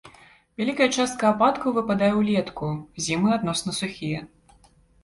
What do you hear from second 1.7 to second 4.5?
выпадае ўлетку, зімы адносна сухія.